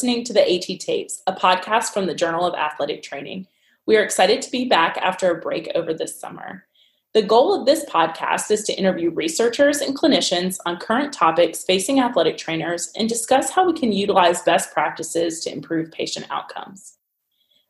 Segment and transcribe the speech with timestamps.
[0.00, 3.46] listening to the AT Tapes, a podcast from the Journal of Athletic Training.
[3.84, 6.64] We are excited to be back after a break over this summer.
[7.12, 11.98] The goal of this podcast is to interview researchers and clinicians on current topics facing
[11.98, 16.98] athletic trainers and discuss how we can utilize best practices to improve patient outcomes.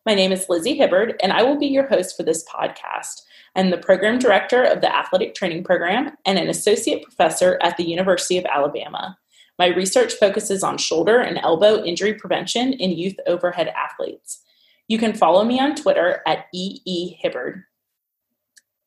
[0.04, 3.22] My name is Lizzie Hibberd, and I will be your host for this podcast.
[3.56, 7.88] I'm the program director of the Athletic Training Program and an associate professor at the
[7.88, 9.16] University of Alabama.
[9.58, 14.42] My research focuses on shoulder and elbow injury prevention in youth overhead athletes.
[14.86, 17.62] You can follow me on Twitter at EEHibberd.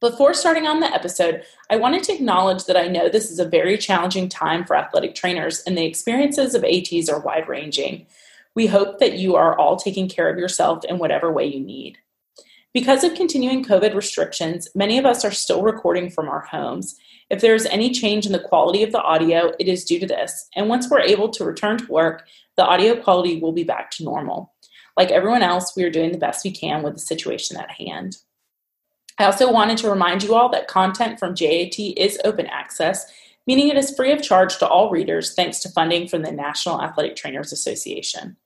[0.04, 3.48] Before starting on the episode, I wanted to acknowledge that I know this is a
[3.48, 8.06] very challenging time for athletic trainers, and the experiences of ATs are wide ranging.
[8.54, 12.00] We hope that you are all taking care of yourself in whatever way you need.
[12.74, 16.98] Because of continuing COVID restrictions, many of us are still recording from our homes.
[17.30, 20.06] If there is any change in the quality of the audio, it is due to
[20.06, 20.50] this.
[20.54, 22.28] And once we're able to return to work,
[22.58, 24.54] the audio quality will be back to normal.
[24.98, 28.18] Like everyone else, we are doing the best we can with the situation at hand.
[29.20, 33.12] I also wanted to remind you all that content from JAT is open access,
[33.46, 36.82] meaning it is free of charge to all readers thanks to funding from the National
[36.82, 38.38] Athletic Trainers Association.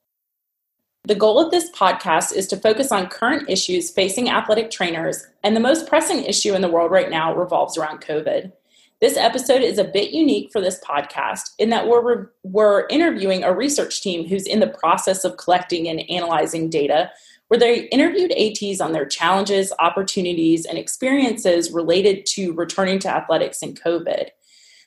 [1.04, 5.56] The goal of this podcast is to focus on current issues facing athletic trainers, and
[5.56, 8.52] the most pressing issue in the world right now revolves around COVID.
[9.00, 13.54] This episode is a bit unique for this podcast in that we're, we're interviewing a
[13.54, 17.10] research team who's in the process of collecting and analyzing data
[17.48, 23.62] where they interviewed ATs on their challenges, opportunities, and experiences related to returning to athletics
[23.62, 24.28] in COVID.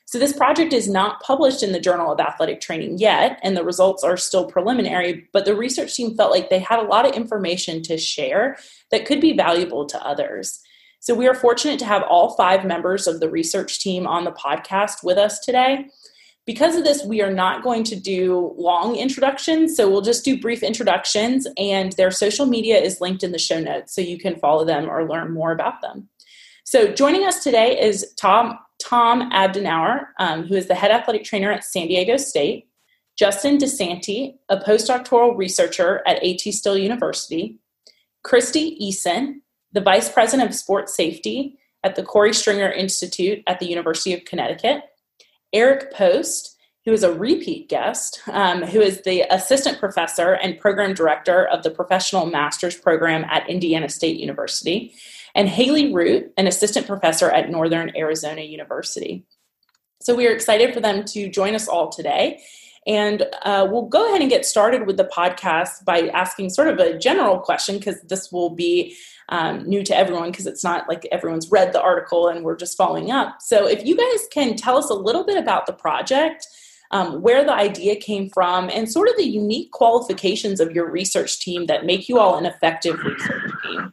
[0.06, 3.64] So, this project is not published in the Journal of Athletic Training yet, and the
[3.64, 7.14] results are still preliminary, but the research team felt like they had a lot of
[7.14, 8.56] information to share
[8.90, 10.60] that could be valuable to others.
[11.00, 14.32] So, we are fortunate to have all five members of the research team on the
[14.32, 15.86] podcast with us today.
[16.44, 19.76] Because of this, we are not going to do long introductions.
[19.76, 23.60] So we'll just do brief introductions, and their social media is linked in the show
[23.60, 26.08] notes so you can follow them or learn more about them.
[26.64, 31.52] So joining us today is Tom, Tom Abdenour, um, who is the head athletic trainer
[31.52, 32.68] at San Diego State,
[33.16, 37.60] Justin DiSanti, a postdoctoral researcher at AT Still University,
[38.24, 39.40] Christy Eason,
[39.72, 44.24] the vice president of sports safety at the Korey Stringer Institute at the University of
[44.24, 44.82] Connecticut,
[45.52, 50.94] Eric Post, who is a repeat guest, um, who is the assistant professor and program
[50.94, 54.92] director of the professional master's program at Indiana State University,
[55.34, 59.24] and Haley Root, an assistant professor at Northern Arizona University.
[60.02, 62.42] So we are excited for them to join us all today.
[62.86, 66.80] And uh, we'll go ahead and get started with the podcast by asking sort of
[66.80, 68.96] a general question because this will be
[69.28, 72.76] um, new to everyone because it's not like everyone's read the article and we're just
[72.76, 73.36] following up.
[73.40, 76.46] So, if you guys can tell us a little bit about the project,
[76.92, 81.40] um, where the idea came from, and sort of the unique qualifications of your research
[81.40, 83.92] team that make you all an effective research team.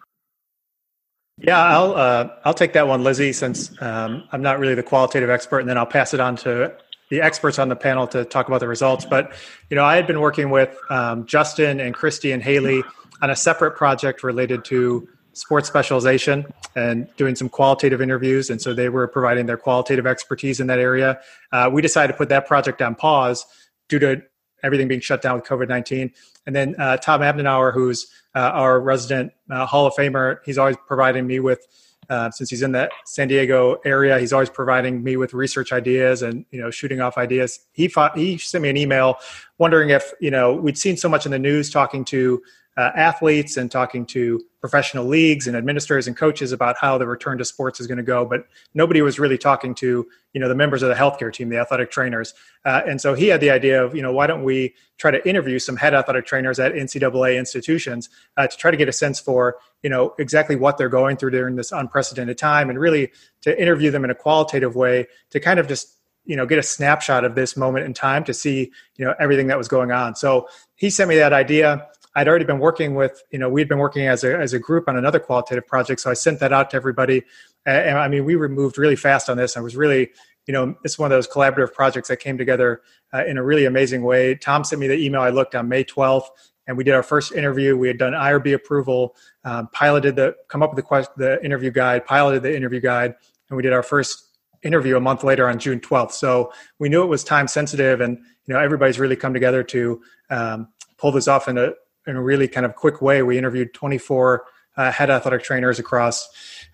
[1.41, 5.29] Yeah, I'll uh, I'll take that one, Lizzie, since um, I'm not really the qualitative
[5.29, 6.75] expert, and then I'll pass it on to
[7.09, 9.05] the experts on the panel to talk about the results.
[9.05, 9.33] But
[9.69, 12.83] you know, I had been working with um, Justin and Christy and Haley
[13.21, 15.07] on a separate project related to
[15.39, 16.45] sports specialization
[16.75, 18.49] and doing some qualitative interviews.
[18.49, 21.19] And so they were providing their qualitative expertise in that area.
[21.53, 23.45] Uh, we decided to put that project on pause
[23.87, 24.21] due to
[24.63, 26.11] everything being shut down with COVID 19.
[26.45, 30.77] And then uh, Tom Abdenour, who's uh, our resident uh, Hall of Famer, he's always
[30.87, 31.65] providing me with.
[32.09, 36.23] Uh, since he's in the San Diego area, he's always providing me with research ideas
[36.23, 37.59] and you know shooting off ideas.
[37.71, 39.19] He fought, he sent me an email
[39.59, 42.41] wondering if you know we'd seen so much in the news talking to
[42.77, 47.37] uh, athletes and talking to professional leagues and administrators and coaches about how the return
[47.37, 50.55] to sports is going to go but nobody was really talking to you know the
[50.55, 52.33] members of the healthcare team the athletic trainers.
[52.65, 55.27] Uh, and so he had the idea of you know why don't we try to
[55.27, 59.19] interview some head athletic trainers at ncaa institutions uh, to try to get a sense
[59.19, 63.11] for you know exactly what they're going through during this unprecedented time and really
[63.41, 65.95] to interview them in a qualitative way to kind of just
[66.25, 69.47] you know get a snapshot of this moment in time to see you know everything
[69.47, 70.15] that was going on.
[70.15, 71.87] So he sent me that idea
[72.19, 74.89] I'd already been working with, you know, we'd been working as a, as a group
[74.89, 76.01] on another qualitative project.
[76.01, 77.23] So I sent that out to everybody.
[77.65, 79.55] And, I mean, we moved really fast on this.
[79.55, 80.09] I was really,
[80.45, 82.81] you know, it's one of those collaborative projects that came together
[83.13, 84.35] uh, in a really amazing way.
[84.35, 85.21] Tom sent me the email.
[85.21, 86.25] I looked on May 12th
[86.67, 87.77] and we did our first interview.
[87.77, 91.71] We had done IRB approval, um, piloted the, come up with the, question, the interview
[91.71, 93.15] guide, piloted the interview guide,
[93.49, 94.25] and we did our first
[94.61, 96.11] interview a month later on June 12th.
[96.11, 100.01] So we knew it was time sensitive, and you know everybody's really come together to
[100.29, 100.67] um,
[100.97, 101.71] pull this off in a
[102.07, 103.21] in a really kind of quick way.
[103.21, 104.45] We interviewed 24
[104.77, 106.27] uh, head athletic trainers across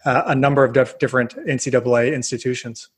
[0.06, 2.90] uh, a number of dif- different NCAA institutions.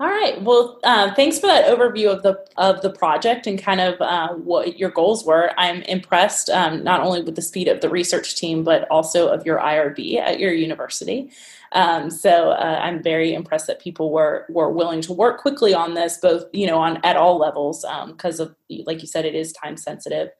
[0.00, 0.40] All right.
[0.40, 4.28] Well, uh, thanks for that overview of the of the project and kind of uh,
[4.32, 5.52] what your goals were.
[5.58, 9.44] I'm impressed um, not only with the speed of the research team, but also of
[9.44, 11.30] your IRB at your university.
[11.72, 15.92] Um, so uh, I'm very impressed that people were were willing to work quickly on
[15.92, 19.34] this, both you know on at all levels, because um, of like you said, it
[19.34, 20.30] is time sensitive.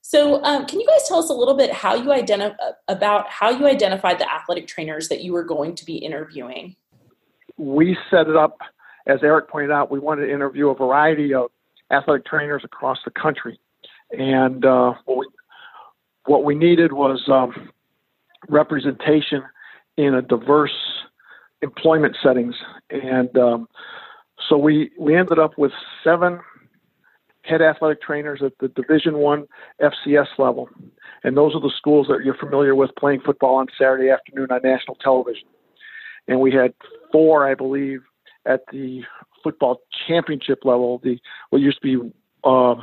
[0.00, 2.56] So, um, can you guys tell us a little bit how you identify
[2.88, 6.76] about how you identified the athletic trainers that you were going to be interviewing?
[7.58, 8.58] We set it up
[9.08, 11.50] as Eric pointed out, we wanted to interview a variety of
[11.90, 13.58] athletic trainers across the country.
[14.10, 15.26] And uh, what, we,
[16.26, 17.70] what we needed was um,
[18.48, 19.42] representation
[19.96, 20.76] in a diverse
[21.62, 22.54] employment settings.
[22.90, 23.68] And um,
[24.48, 25.72] so we, we ended up with
[26.04, 26.38] seven
[27.48, 29.46] head athletic trainers at the Division One
[29.80, 30.68] FCS level.
[31.24, 34.60] And those are the schools that you're familiar with playing football on Saturday afternoon on
[34.62, 35.48] national television.
[36.26, 36.74] And we had
[37.10, 38.00] four, I believe,
[38.46, 39.02] at the
[39.42, 41.00] football championship level.
[41.02, 41.18] The
[41.50, 42.12] what used to be
[42.44, 42.74] uh,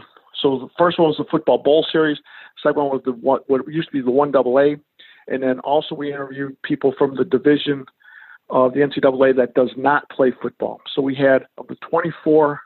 [0.42, 2.18] so the first one was the football bowl series.
[2.62, 4.76] Second one was the what, what used to be the one double A,
[5.28, 7.86] and then also we interviewed people from the division
[8.50, 10.82] of the NCAA that does not play football.
[10.94, 12.60] So we had of the 24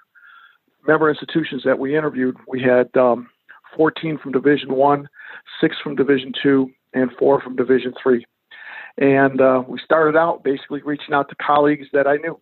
[0.88, 3.30] member institutions that we interviewed, we had um,
[3.76, 5.08] 14 from Division One,
[5.62, 8.26] six from Division Two, and four from Division Three.
[8.98, 12.40] And uh, we started out basically reaching out to colleagues that I knew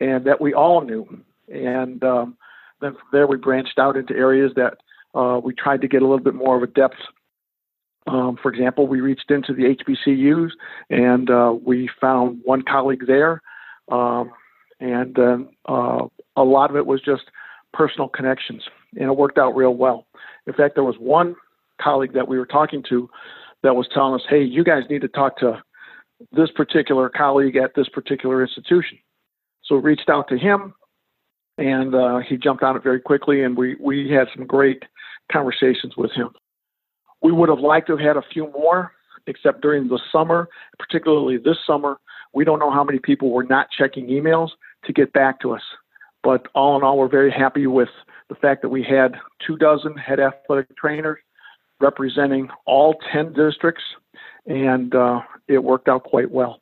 [0.00, 1.22] and that we all knew.
[1.48, 2.36] And um,
[2.80, 4.78] then from there, we branched out into areas that
[5.14, 6.96] uh, we tried to get a little bit more of a depth.
[8.06, 10.50] Um, for example, we reached into the HBCUs
[10.90, 13.40] and uh, we found one colleague there.
[13.90, 14.32] Um,
[14.80, 16.06] and uh,
[16.36, 17.22] a lot of it was just
[17.74, 18.62] personal connections,
[18.96, 20.06] and it worked out real well.
[20.46, 21.36] In fact, there was one
[21.80, 23.10] colleague that we were talking to
[23.62, 25.62] that was telling us, hey, you guys need to talk to
[26.32, 28.98] this particular colleague at this particular institution.
[29.64, 30.74] So we reached out to him,
[31.58, 34.82] and uh, he jumped on it very quickly, and we, we had some great
[35.32, 36.30] conversations with him.
[37.22, 38.92] We would have liked to have had a few more,
[39.26, 40.48] except during the summer,
[40.78, 41.98] particularly this summer,
[42.34, 44.50] we don't know how many people were not checking emails
[44.84, 45.62] to get back to us.
[46.24, 47.90] But all in all, we're very happy with
[48.28, 49.14] the fact that we had
[49.46, 51.18] two dozen head athletic trainers
[51.80, 53.82] representing all 10 districts,
[54.46, 56.60] and uh, it worked out quite well.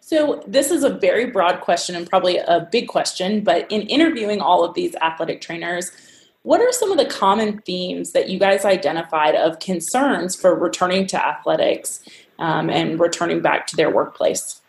[0.00, 4.40] So, this is a very broad question and probably a big question, but in interviewing
[4.40, 5.90] all of these athletic trainers,
[6.42, 11.08] what are some of the common themes that you guys identified of concerns for returning
[11.08, 12.04] to athletics
[12.38, 14.60] um, and returning back to their workplace?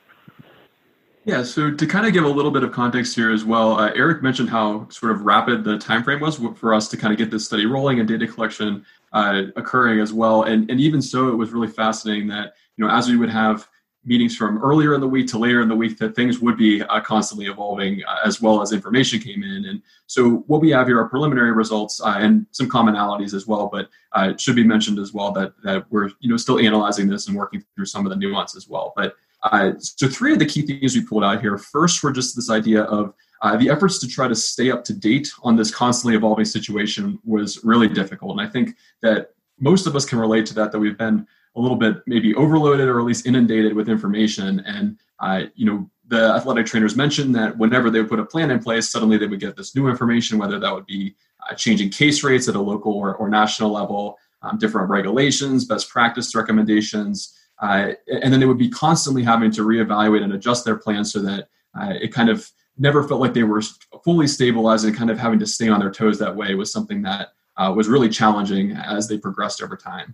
[1.27, 3.91] Yeah, so to kind of give a little bit of context here as well, uh,
[3.93, 7.17] Eric mentioned how sort of rapid the time frame was for us to kind of
[7.17, 10.43] get this study rolling and data collection uh, occurring as well.
[10.43, 13.67] And and even so, it was really fascinating that you know as we would have
[14.05, 16.81] meetings from earlier in the week to later in the week that things would be
[16.83, 20.87] uh, constantly evolving uh, as well as information came in and so what we have
[20.87, 24.63] here are preliminary results uh, and some commonalities as well but uh, it should be
[24.63, 28.05] mentioned as well that, that we're you know still analyzing this and working through some
[28.05, 31.23] of the nuance as well but uh, so three of the key themes we pulled
[31.23, 33.13] out here first were just this idea of
[33.43, 37.19] uh, the efforts to try to stay up to date on this constantly evolving situation
[37.23, 40.79] was really difficult and i think that most of us can relate to that that
[40.79, 41.25] we've been
[41.57, 44.59] a little bit maybe overloaded or at least inundated with information.
[44.61, 48.51] And uh, you know, the athletic trainers mentioned that whenever they would put a plan
[48.51, 51.15] in place, suddenly they would get this new information, whether that would be
[51.49, 55.89] uh, changing case rates at a local or, or national level, um, different regulations, best
[55.89, 60.77] practice recommendations, uh, and then they would be constantly having to reevaluate and adjust their
[60.77, 61.49] plans so that
[61.79, 63.61] uh, it kind of never felt like they were
[64.03, 67.01] fully stabilized and kind of having to stay on their toes that way was something
[67.01, 70.13] that uh, was really challenging as they progressed over time.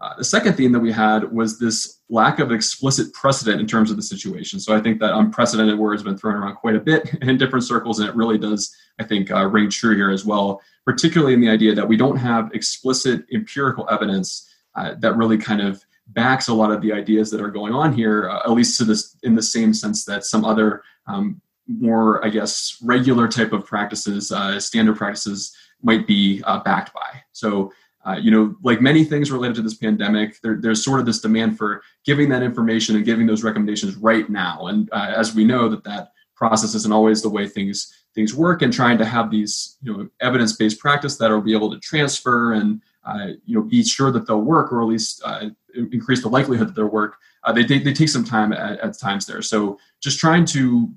[0.00, 3.90] Uh, the second theme that we had was this lack of explicit precedent in terms
[3.90, 4.58] of the situation.
[4.58, 7.64] So I think that unprecedented word has been thrown around quite a bit in different
[7.64, 11.40] circles, and it really does, I think, uh, ring true here as well, particularly in
[11.40, 16.48] the idea that we don't have explicit empirical evidence uh, that really kind of backs
[16.48, 19.16] a lot of the ideas that are going on here, uh, at least to this
[19.22, 24.30] in the same sense that some other um, more, I guess, regular type of practices,
[24.30, 27.22] uh, standard practices might be uh, backed by.
[27.32, 27.72] So
[28.06, 31.20] uh, you know, like many things related to this pandemic, there, there's sort of this
[31.20, 34.66] demand for giving that information and giving those recommendations right now.
[34.66, 38.62] And uh, as we know, that that process isn't always the way things things work.
[38.62, 42.52] And trying to have these, you know, evidence-based practice that will be able to transfer
[42.52, 46.28] and uh, you know be sure that they'll work, or at least uh, increase the
[46.28, 47.16] likelihood that they'll work.
[47.44, 49.42] Uh, they, they, they take some time at, at times there.
[49.42, 50.90] So just trying to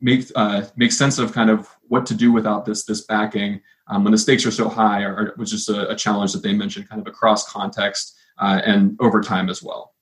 [0.00, 4.04] make uh, make sense of kind of what to do without this this backing um,
[4.04, 6.88] when the stakes are so high, or, was just a, a, challenge that they mentioned,
[6.88, 9.94] kind of across context uh, and over time as well.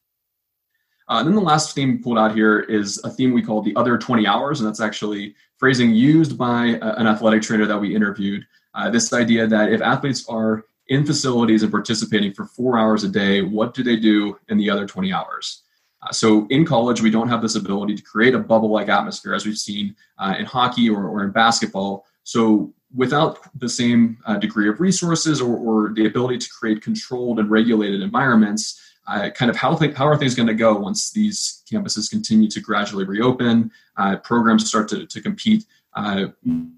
[1.09, 3.77] Uh, and then the last theme pulled out here is a theme we call the
[3.77, 7.95] other 20 hours, and that's actually phrasing used by a, an athletic trainer that we
[7.95, 8.47] interviewed.
[8.75, 13.09] Uh, this idea that if athletes are in facilities and participating for four hours a
[13.09, 15.63] day, what do they do in the other 20 hours?
[16.03, 19.47] Uh, so in college, we don't have this ability to create a bubble-like atmosphere as
[19.47, 22.05] we've seen uh, in hockey or, or in basketball.
[22.25, 27.39] So without the same uh, degree of resources or, or, the ability to create controlled
[27.39, 31.11] and regulated environments, uh, kind of how, th- how are things going to go once
[31.11, 35.65] these campuses continue to gradually reopen, uh, programs start to, to compete
[35.95, 36.27] uh,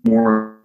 [0.05, 0.57] more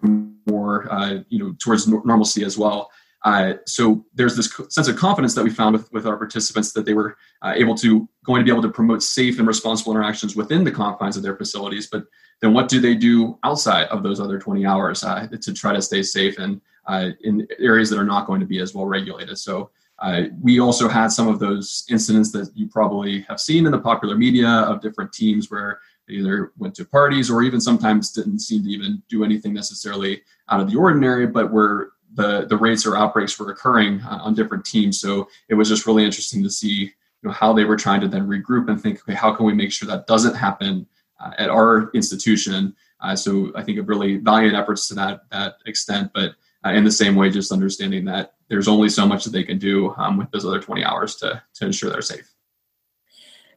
[0.46, 2.90] more, uh, you know, towards normalcy as well.
[3.24, 6.84] Uh, so there's this sense of confidence that we found with, with our participants that
[6.84, 10.34] they were uh, able to going to be able to promote safe and responsible interactions
[10.34, 11.86] within the confines of their facilities.
[11.86, 12.04] But
[12.40, 15.82] then what do they do outside of those other 20 hours uh, to try to
[15.82, 19.38] stay safe and uh, in areas that are not going to be as well regulated?
[19.38, 23.72] So uh, we also had some of those incidents that you probably have seen in
[23.72, 28.10] the popular media of different teams where they either went to parties or even sometimes
[28.10, 32.56] didn't seem to even do anything necessarily out of the ordinary, but were the the
[32.56, 35.00] rates or outbreaks were occurring uh, on different teams.
[35.00, 36.92] So it was just really interesting to see
[37.22, 39.54] you know how they were trying to then regroup and think, okay, how can we
[39.54, 40.86] make sure that doesn't happen
[41.20, 42.74] uh, at our institution?
[43.00, 46.84] Uh, so I think of really valiant efforts to that that extent, but uh, in
[46.84, 50.16] the same way, just understanding that there's only so much that they can do um,
[50.16, 52.32] with those other 20 hours to to ensure they're safe.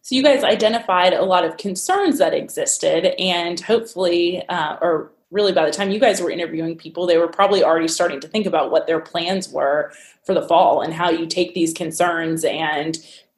[0.01, 5.51] So you guys identified a lot of concerns that existed, and hopefully, uh, or really
[5.51, 8.45] by the time you guys were interviewing people, they were probably already starting to think
[8.45, 9.91] about what their plans were
[10.23, 12.97] for the fall and how you take these concerns and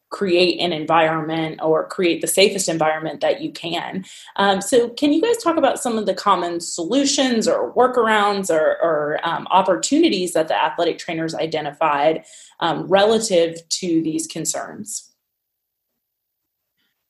[0.10, 4.06] create an environment or create the safest environment that you can.
[4.38, 8.77] Um, so, can you guys talk about some of the common solutions or workarounds or,
[8.82, 12.24] or um, opportunities that the athletic trainers identified
[12.60, 15.07] um, relative to these concerns?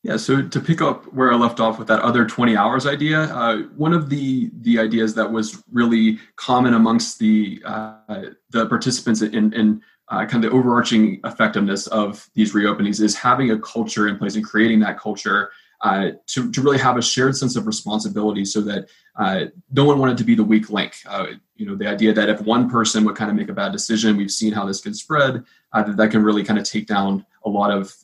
[0.08, 3.24] Yeah, so to pick up where I left off with that other 20 hours idea,
[3.24, 9.20] uh, one of the the ideas that was really common amongst the uh, the participants
[9.20, 14.08] in, in uh, kind of the overarching effectiveness of these reopenings is having a culture
[14.08, 15.50] in place and creating that culture
[15.82, 19.98] uh, to, to really have a shared sense of responsibility so that uh, no one
[19.98, 20.94] wanted to be the weak link.
[21.06, 23.72] Uh, you know, the idea that if one person would kind of make a bad
[23.72, 26.86] decision, we've seen how this can spread, uh, that, that can really kind of take
[26.86, 27.94] down a lot of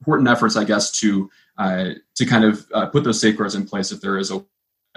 [0.00, 3.92] important efforts, I guess, to uh, to kind of uh, put those safeguards in place
[3.92, 4.44] if there is a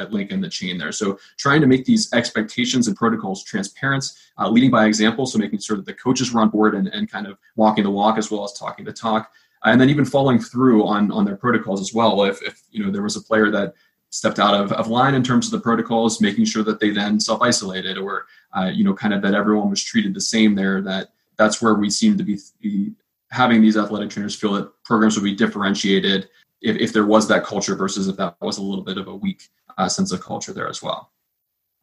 [0.09, 0.93] link in the chain there.
[0.93, 4.05] So trying to make these expectations and protocols transparent,
[4.37, 7.11] uh, leading by example, so making sure that the coaches were on board and, and
[7.11, 9.29] kind of walking the walk as well as talking the talk
[9.65, 12.23] and then even following through on on their protocols as well.
[12.23, 13.73] If, if you know there was a player that
[14.11, 17.19] stepped out of, of line in terms of the protocols, making sure that they then
[17.19, 20.81] self isolated or uh, you know kind of that everyone was treated the same there.
[20.81, 22.91] That that's where we seem to be, be
[23.31, 26.29] having these athletic trainers feel that programs would be differentiated
[26.61, 29.15] if, if there was that culture versus if that was a little bit of a
[29.15, 31.11] weak uh, sense of culture there as well.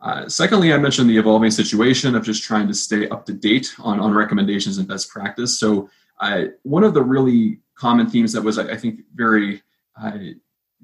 [0.00, 3.72] Uh, secondly, I mentioned the evolving situation of just trying to stay up to date
[3.78, 5.58] on, on recommendations and best practice.
[5.58, 5.88] So,
[6.20, 9.62] uh, one of the really common themes that was, I think, very
[10.00, 10.18] uh,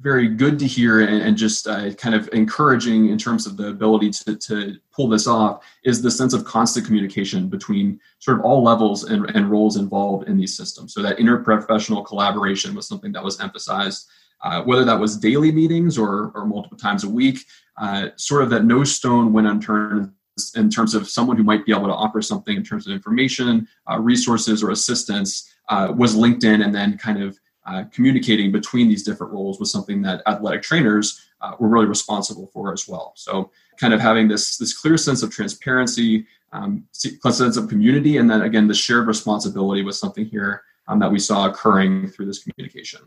[0.03, 3.69] very good to hear and, and just uh, kind of encouraging in terms of the
[3.69, 8.45] ability to, to pull this off is the sense of constant communication between sort of
[8.45, 10.93] all levels and, and roles involved in these systems.
[10.93, 14.09] So that interprofessional collaboration was something that was emphasized,
[14.43, 17.39] uh, whether that was daily meetings or, or multiple times a week,
[17.81, 20.13] uh, sort of that no stone went unturned
[20.57, 23.69] in terms of someone who might be able to offer something in terms of information,
[23.91, 28.89] uh, resources, or assistance uh, was linked in and then kind of uh, communicating between
[28.89, 33.13] these different roles was something that athletic trainers uh, were really responsible for as well.
[33.17, 38.29] So, kind of having this this clear sense of transparency, um, sense of community, and
[38.31, 42.43] then again the shared responsibility was something here um, that we saw occurring through this
[42.43, 43.01] communication.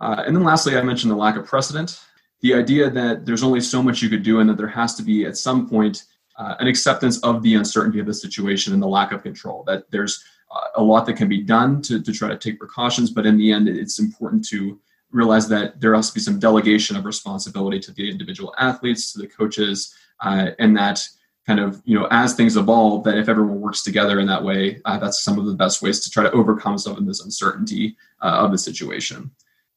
[0.00, 2.00] Uh, and then lastly, I mentioned the lack of precedent.
[2.42, 5.02] The idea that there's only so much you could do, and that there has to
[5.02, 6.04] be at some point
[6.38, 9.64] uh, an acceptance of the uncertainty of the situation and the lack of control.
[9.66, 10.22] That there's
[10.76, 13.52] a lot that can be done to, to try to take precautions, but in the
[13.52, 14.78] end, it's important to
[15.10, 19.18] realize that there has to be some delegation of responsibility to the individual athletes, to
[19.18, 21.06] the coaches, uh, and that
[21.46, 24.80] kind of you know as things evolve, that if everyone works together in that way,
[24.84, 27.96] uh, that's some of the best ways to try to overcome some of this uncertainty
[28.22, 29.30] uh, of the situation.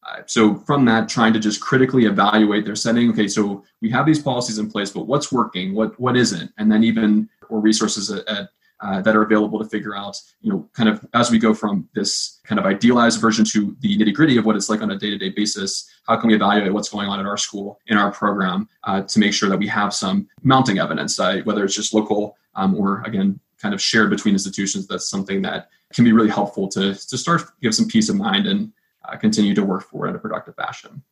[0.03, 3.09] Uh, so from that, trying to just critically evaluate their setting.
[3.11, 5.75] Okay, so we have these policies in place, but what's working?
[5.75, 6.51] What what isn't?
[6.57, 8.49] And then even or resources at, at
[8.81, 11.87] uh, that are available to figure out, you know, kind of as we go from
[11.93, 14.97] this kind of idealized version to the nitty gritty of what it's like on a
[14.97, 15.89] day to day basis.
[16.07, 19.19] How can we evaluate what's going on in our school, in our program, uh, to
[19.19, 23.01] make sure that we have some mounting evidence, uh, whether it's just local um, or
[23.03, 24.87] again kind of shared between institutions.
[24.87, 28.47] That's something that can be really helpful to to start give some peace of mind
[28.47, 28.71] and
[29.05, 31.03] uh, continue to work for in a productive fashion.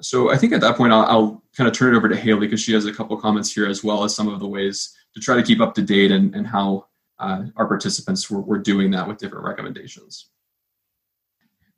[0.00, 2.46] So I think at that point I'll, I'll kind of turn it over to Haley
[2.46, 5.20] because she has a couple comments here as well as some of the ways to
[5.20, 6.86] try to keep up to date and, and how
[7.18, 10.28] uh, our participants were, were doing that with different recommendations.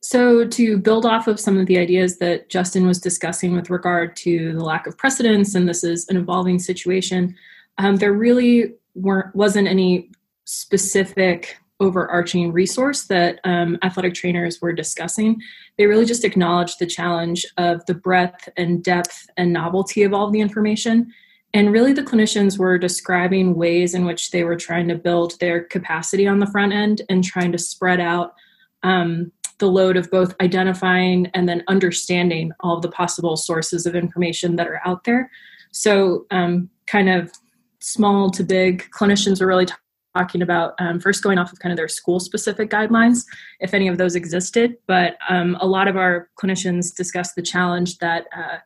[0.02, 4.16] So, to build off of some of the ideas that Justin was discussing with regard
[4.16, 7.34] to the lack of precedence, and this is an evolving situation,
[7.78, 10.10] um, there really weren't wasn't any
[10.44, 15.40] specific overarching resource that um, athletic trainers were discussing.
[15.76, 20.30] They really just acknowledged the challenge of the breadth and depth and novelty of all
[20.30, 21.12] the information.
[21.54, 25.62] And really, the clinicians were describing ways in which they were trying to build their
[25.62, 28.34] capacity on the front end and trying to spread out
[28.82, 33.94] um, the load of both identifying and then understanding all of the possible sources of
[33.94, 35.30] information that are out there.
[35.70, 37.30] So, um, kind of
[37.78, 39.68] small to big clinicians are really
[40.16, 43.24] talking about um, first going off of kind of their school specific guidelines,
[43.60, 44.76] if any of those existed.
[44.88, 48.58] But um, a lot of our clinicians discussed the challenge that uh,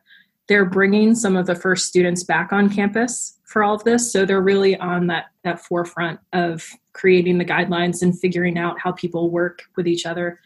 [0.49, 4.11] they're bringing some of the first students back on campus for all of this.
[4.11, 8.91] So they're really on that, that forefront of creating the guidelines and figuring out how
[8.91, 10.39] people work with each other.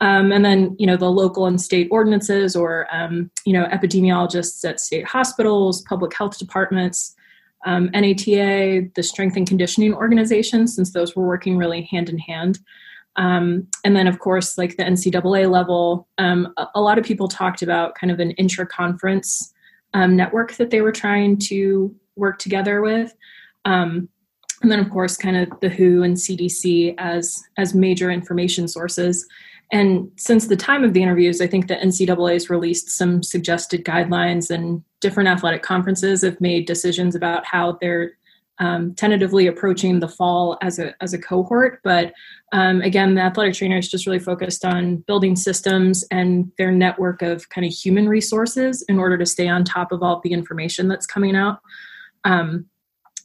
[0.00, 4.68] Um, and then, you know, the local and state ordinances or, um, you know, epidemiologists
[4.68, 7.14] at state hospitals, public health departments,
[7.64, 12.58] um, NATA, the strength and conditioning organization, since those were working really hand in hand.
[13.16, 17.28] Um, and then, of course, like the NCAA level, um, a, a, lot of people
[17.28, 19.54] talked about kind of an intra conference
[19.94, 23.14] um, network that they were trying to work together with.
[23.64, 24.08] Um,
[24.62, 29.26] and then, of course, kind of the WHO and CDC as as major information sources.
[29.72, 33.84] And since the time of the interviews, I think the NCAA has released some suggested
[33.84, 38.15] guidelines, and different athletic conferences have made decisions about how they're
[38.58, 41.80] um, tentatively approaching the fall as a as a cohort.
[41.84, 42.12] But
[42.52, 47.48] um, again, the athletic trainers just really focused on building systems and their network of
[47.48, 51.06] kind of human resources in order to stay on top of all the information that's
[51.06, 51.60] coming out.
[52.24, 52.66] Um,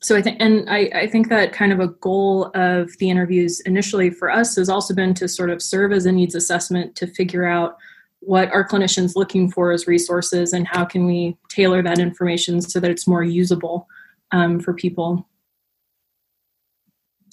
[0.04, 3.60] so I think, and I, I, think that kind of a goal of the interviews
[3.62, 7.08] initially for us has also been to sort of serve as a needs assessment to
[7.08, 7.78] figure out
[8.22, 12.80] what our clinicians looking for as resources and how can we tailor that information so
[12.80, 13.88] that it's more usable
[14.32, 15.28] um, for people.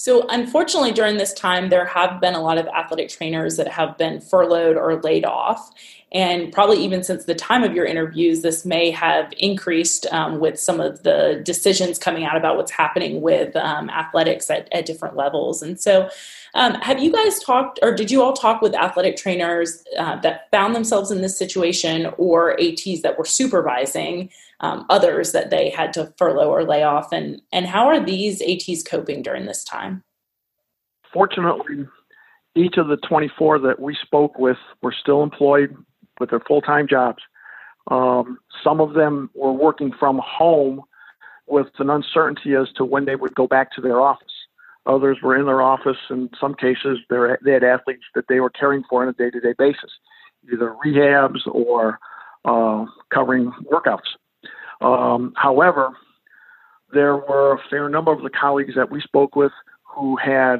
[0.00, 3.98] So, unfortunately, during this time, there have been a lot of athletic trainers that have
[3.98, 5.72] been furloughed or laid off.
[6.12, 10.58] And probably even since the time of your interviews, this may have increased um, with
[10.58, 15.16] some of the decisions coming out about what's happening with um, athletics at, at, different
[15.16, 15.62] levels.
[15.62, 16.08] And so,
[16.54, 20.48] um, have you guys talked, or did you all talk with athletic trainers uh, that
[20.52, 24.30] found themselves in this situation or ATs that were supervising
[24.60, 27.12] um, others that they had to furlough or lay off?
[27.12, 30.02] And, and how are these ATs coping during this time?
[31.12, 31.86] Fortunately,
[32.54, 35.76] each of the 24 that we spoke with were still employed
[36.20, 37.22] with their full time jobs.
[37.90, 40.82] Um, some of them were working from home
[41.46, 44.26] with an uncertainty as to when they would go back to their office.
[44.86, 45.96] Others were in their office.
[46.10, 49.40] In some cases, they had athletes that they were caring for on a day to
[49.40, 49.90] day basis,
[50.52, 51.98] either rehabs or
[52.44, 54.16] uh, covering workouts.
[54.80, 55.90] Um, however,
[56.92, 60.58] there were a fair number of the colleagues that we spoke with who had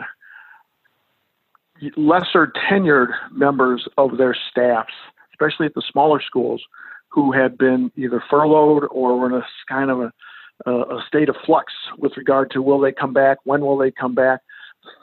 [1.96, 4.92] lesser tenured members of their staffs
[5.38, 6.62] especially at the smaller schools,
[7.09, 11.37] who had been either furloughed or were in a kind of a, a state of
[11.46, 14.40] flux with regard to will they come back, when will they come back.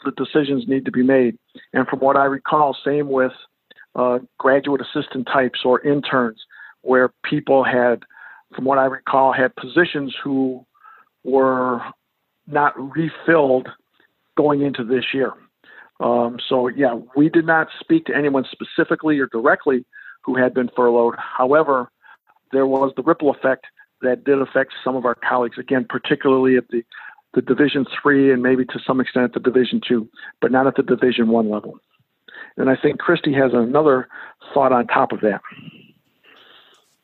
[0.03, 1.37] The decisions need to be made.
[1.73, 3.31] And from what I recall, same with
[3.95, 6.41] uh, graduate assistant types or interns,
[6.81, 8.03] where people had,
[8.55, 10.65] from what I recall, had positions who
[11.23, 11.81] were
[12.47, 13.67] not refilled
[14.37, 15.33] going into this year.
[15.99, 19.85] Um, so, yeah, we did not speak to anyone specifically or directly
[20.23, 21.15] who had been furloughed.
[21.17, 21.89] However,
[22.51, 23.65] there was the ripple effect
[24.01, 26.83] that did affect some of our colleagues, again, particularly at the,
[27.33, 30.07] the Division three and maybe to some extent at the Division two,
[30.41, 31.79] but not at the Division one level.
[32.57, 34.07] And I think Christy has another
[34.53, 35.41] thought on top of that.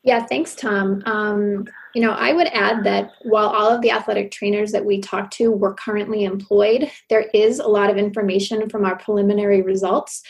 [0.04, 1.00] Yeah, thanks, Tom.
[1.06, 5.00] Um, you know, I would add that while all of the athletic trainers that we
[5.00, 10.22] talked to were currently employed, there is a lot of information from our preliminary results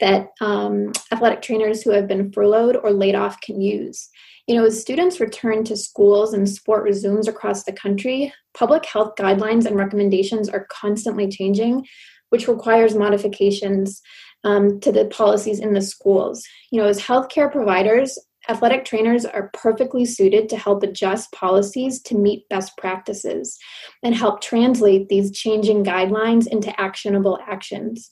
[0.00, 4.08] that um, athletic trainers who have been furloughed or laid off can use.
[4.48, 9.14] You know, as students return to schools and sport resumes across the country, public health
[9.16, 11.86] guidelines and recommendations are constantly changing,
[12.30, 14.00] which requires modifications
[14.42, 16.44] um, to the policies in the schools.
[16.72, 18.18] You know, as healthcare providers,
[18.50, 23.58] athletic trainers are perfectly suited to help adjust policies to meet best practices
[24.02, 28.10] and help translate these changing guidelines into actionable actions.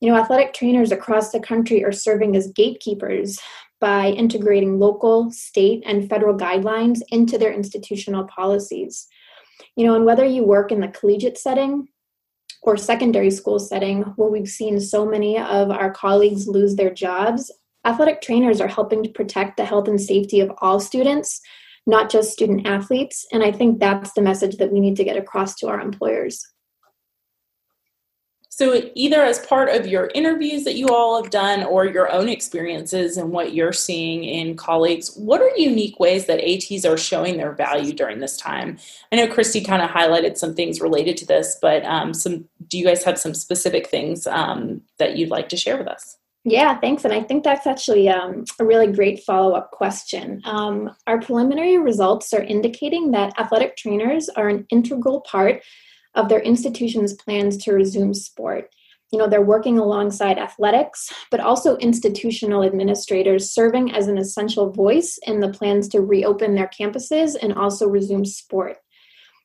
[0.00, 3.38] You know, athletic trainers across the country are serving as gatekeepers
[3.80, 9.08] by integrating local, state, and federal guidelines into their institutional policies.
[9.74, 11.88] You know, and whether you work in the collegiate setting
[12.62, 17.50] or secondary school setting where we've seen so many of our colleagues lose their jobs,
[17.84, 21.40] athletic trainers are helping to protect the health and safety of all students,
[21.86, 23.26] not just student athletes.
[23.32, 26.44] And I think that's the message that we need to get across to our employers.
[28.54, 32.28] So, either as part of your interviews that you all have done or your own
[32.28, 37.38] experiences and what you're seeing in colleagues, what are unique ways that ATs are showing
[37.38, 38.76] their value during this time?
[39.10, 42.78] I know Christy kind of highlighted some things related to this, but um, some do
[42.78, 46.18] you guys have some specific things um, that you'd like to share with us?
[46.44, 47.04] Yeah, thanks.
[47.04, 50.40] And I think that's actually um, a really great follow up question.
[50.44, 55.62] Um, our preliminary results are indicating that athletic trainers are an integral part
[56.14, 58.70] of their institution's plans to resume sport.
[59.12, 65.18] You know, they're working alongside athletics, but also institutional administrators serving as an essential voice
[65.26, 68.78] in the plans to reopen their campuses and also resume sport.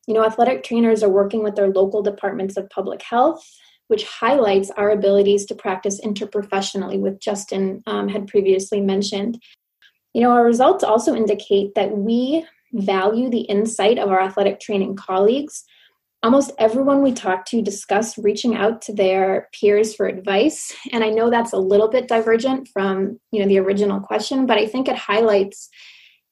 [0.07, 3.45] You know, athletic trainers are working with their local departments of public health,
[3.87, 9.41] which highlights our abilities to practice interprofessionally, which Justin um, had previously mentioned.
[10.13, 14.95] You know, our results also indicate that we value the insight of our athletic training
[14.95, 15.63] colleagues
[16.23, 21.09] almost everyone we talk to discuss reaching out to their peers for advice and i
[21.09, 24.87] know that's a little bit divergent from you know the original question but i think
[24.87, 25.69] it highlights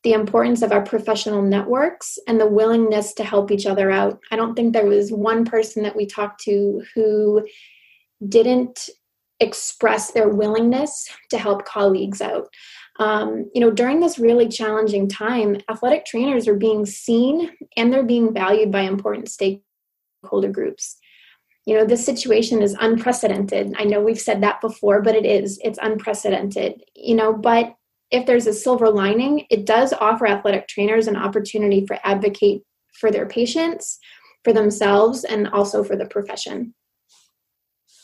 [0.06, 4.36] the importance of our professional networks and the willingness to help each other out i
[4.36, 7.46] don't think there was one person that we talked to who
[8.30, 8.90] didn't
[9.42, 12.48] express their willingness to help colleagues out
[13.00, 18.04] um, you know during this really challenging time athletic trainers are being seen and they're
[18.04, 20.98] being valued by important stakeholder groups.
[21.66, 23.74] You know, this situation is unprecedented.
[23.78, 25.60] I know we've said that before, but it is.
[25.64, 26.84] It's unprecedented.
[26.96, 27.76] You know, but
[28.12, 32.64] if there's a silver lining, it does offer athletic trainers an opportunity for advocate
[32.94, 34.00] for their patients,
[34.44, 36.74] for themselves, and also for the profession.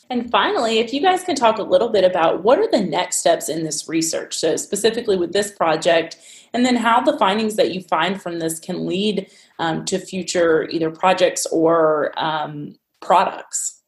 [0.10, 3.18] And finally, if you guys can talk a little bit about what are the next
[3.18, 6.18] steps in this research, so specifically with this project,
[6.54, 10.68] and then how the findings that you find from this can lead um, to future
[10.70, 13.81] either projects or um, products.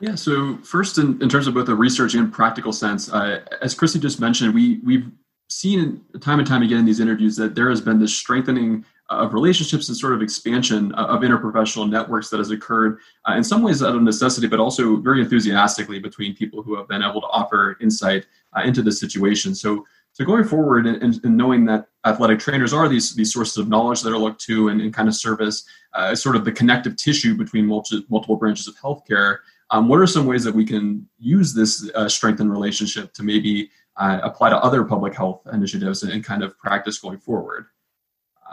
[0.00, 3.74] Yeah, so first, in, in terms of both the research and practical sense, uh, as
[3.74, 5.10] Christy just mentioned, we, we've
[5.48, 9.34] seen time and time again in these interviews that there has been this strengthening of
[9.34, 13.82] relationships and sort of expansion of interprofessional networks that has occurred uh, in some ways
[13.82, 17.76] out of necessity, but also very enthusiastically between people who have been able to offer
[17.80, 18.26] insight
[18.56, 19.54] uh, into the situation.
[19.54, 23.68] So, so going forward and, and, knowing that athletic trainers are these these sources of
[23.68, 26.96] knowledge that are looked to and, and kind of service uh, sort of the connective
[26.96, 29.38] tissue between multi, multiple branches of healthcare.
[29.74, 33.70] Um, what are some ways that we can use this uh, strengthened relationship to maybe
[33.96, 37.66] uh, apply to other public health initiatives and, and kind of practice going forward?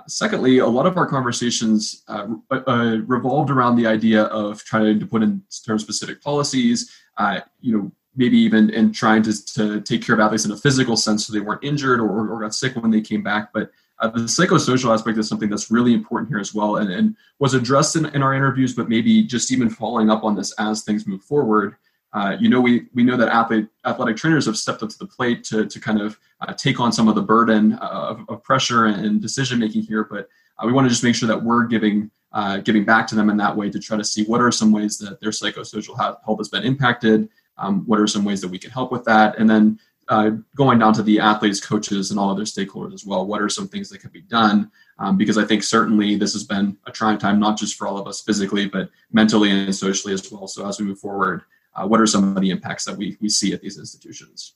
[0.07, 5.05] secondly, a lot of our conversations uh, uh, revolved around the idea of trying to
[5.05, 10.03] put in term specific policies, uh, you know, maybe even in trying to, to take
[10.03, 12.75] care of athletes in a physical sense so they weren't injured or, or got sick
[12.75, 13.53] when they came back.
[13.53, 13.69] But
[14.01, 17.53] uh, the psychosocial aspect is something that's really important here as well and, and was
[17.53, 21.05] addressed in, in our interviews, but maybe just even following up on this as things
[21.05, 21.75] move forward.
[22.13, 25.05] Uh, you know, we, we know that athlete, athletic trainers have stepped up to the
[25.05, 28.85] plate to, to kind of uh, take on some of the burden of, of pressure
[28.85, 32.09] and decision making here, but uh, we want to just make sure that we're giving
[32.33, 34.71] uh, giving back to them in that way to try to see what are some
[34.71, 38.57] ways that their psychosocial health has been impacted, um, what are some ways that we
[38.57, 39.77] can help with that, and then
[40.11, 43.25] uh, going down to the athletes, coaches, and all other stakeholders as well.
[43.25, 44.69] What are some things that can be done?
[44.99, 47.97] Um, because I think certainly this has been a trying time, not just for all
[47.97, 50.47] of us physically, but mentally and socially as well.
[50.47, 51.43] So as we move forward,
[51.75, 54.55] uh, what are some of the impacts that we, we see at these institutions?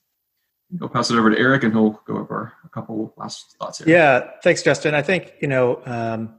[0.82, 3.88] I'll pass it over to Eric and he'll go over a couple last thoughts here.
[3.88, 4.94] Yeah, thanks, Justin.
[4.94, 6.34] I think, you know, um,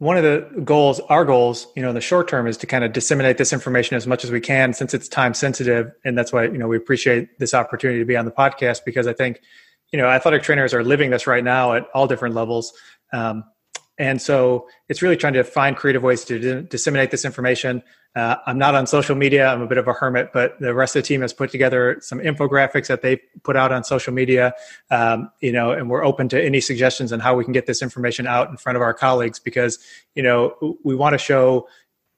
[0.00, 2.84] one of the goals, our goals, you know, in the short term is to kind
[2.84, 5.92] of disseminate this information as much as we can since it's time sensitive.
[6.06, 9.06] And that's why, you know, we appreciate this opportunity to be on the podcast because
[9.06, 9.42] I think,
[9.92, 12.72] you know, athletic trainers are living this right now at all different levels.
[13.12, 13.44] Um,
[14.00, 17.82] and so it's really trying to find creative ways to disseminate this information.
[18.16, 19.46] Uh, I'm not on social media.
[19.46, 21.98] I'm a bit of a hermit, but the rest of the team has put together
[22.00, 24.54] some infographics that they put out on social media.
[24.90, 27.82] Um, you know, and we're open to any suggestions on how we can get this
[27.82, 29.78] information out in front of our colleagues because
[30.14, 31.68] you know we want to show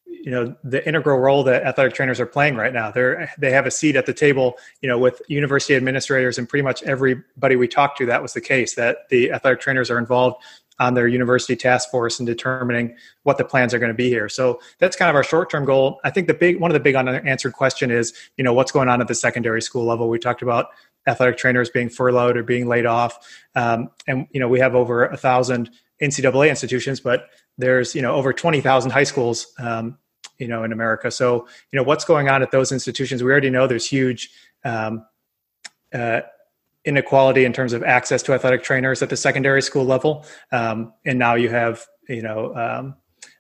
[0.07, 3.67] you know the integral role that athletic trainers are playing right now they're they have
[3.67, 7.67] a seat at the table you know with university administrators and pretty much everybody we
[7.67, 10.37] talked to that was the case that the athletic trainers are involved
[10.79, 14.29] on their university task force and determining what the plans are going to be here.
[14.29, 16.01] So that's kind of our short-term goal.
[16.05, 18.89] I think the big one of the big unanswered question is, you know, what's going
[18.89, 20.09] on at the secondary school level.
[20.09, 20.69] We talked about
[21.07, 23.19] athletic trainers being furloughed or being laid off,
[23.55, 28.15] um, and you know we have over a thousand NCAA institutions, but there's you know
[28.15, 29.99] over twenty thousand high schools, um,
[30.39, 31.11] you know, in America.
[31.11, 33.23] So you know what's going on at those institutions.
[33.23, 34.31] We already know there's huge.
[34.65, 35.05] Um,
[35.93, 36.23] uh,
[36.85, 41.19] inequality in terms of access to athletic trainers at the secondary school level, um, and
[41.19, 42.95] now you have you know um,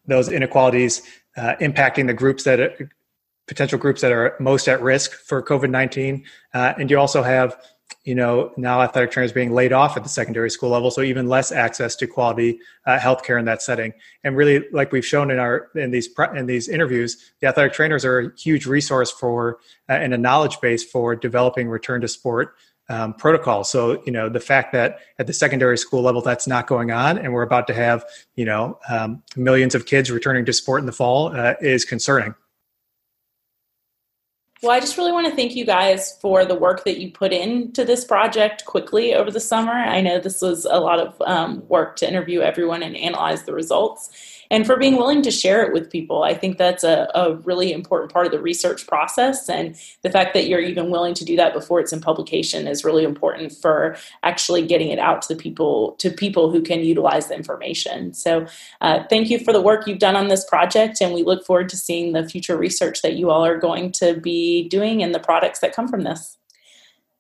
[0.06, 1.02] those inequalities
[1.36, 2.90] uh, impacting the groups that are,
[3.48, 6.24] potential groups that are most at risk for COVID nineteen,
[6.54, 7.56] uh, and you also have
[8.04, 11.28] you know now athletic trainers being laid off at the secondary school level so even
[11.28, 13.92] less access to quality uh, healthcare in that setting.
[14.24, 18.04] And really like we've shown in our in these in these interviews the athletic trainers
[18.04, 22.54] are a huge resource for uh, and a knowledge base for developing return to sport
[22.92, 23.64] um, protocol.
[23.64, 27.16] So, you know, the fact that at the secondary school level that's not going on,
[27.16, 28.04] and we're about to have,
[28.36, 32.34] you know, um, millions of kids returning to sport in the fall uh, is concerning.
[34.62, 37.32] Well, I just really want to thank you guys for the work that you put
[37.32, 39.72] into this project quickly over the summer.
[39.72, 43.54] I know this was a lot of um, work to interview everyone and analyze the
[43.54, 46.24] results and for being willing to share it with people.
[46.24, 49.48] I think that's a, a really important part of the research process.
[49.48, 52.84] And the fact that you're even willing to do that before it's in publication is
[52.84, 57.28] really important for actually getting it out to the people to people who can utilize
[57.28, 58.12] the information.
[58.12, 58.46] So
[58.82, 61.70] uh, thank you for the work you've done on this project, and we look forward
[61.70, 65.20] to seeing the future research that you all are going to be doing and the
[65.20, 66.36] products that come from this.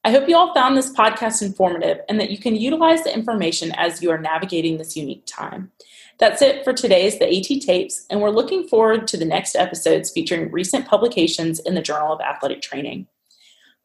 [0.04, 3.72] I hope you all found this podcast informative and that you can utilize the information
[3.76, 5.70] as you are navigating this unique time.
[6.22, 10.12] That's it for today's The AT Tapes, and we're looking forward to the next episodes
[10.12, 13.08] featuring recent publications in the Journal of Athletic Training.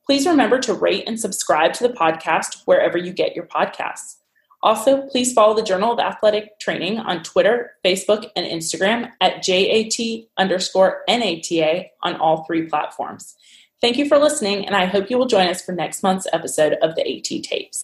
[0.06, 4.18] Please remember to rate and subscribe to the podcast wherever you get your podcasts.
[4.62, 10.28] Also, please follow the Journal of Athletic Training on Twitter, Facebook, and Instagram at JAT
[10.38, 13.36] underscore NATA on all three platforms.
[13.82, 16.74] Thank you for listening, and I hope you will join us for next month's episode
[16.84, 17.84] of the AT Tapes.